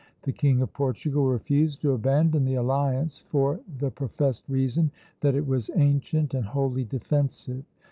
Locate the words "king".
0.31-0.61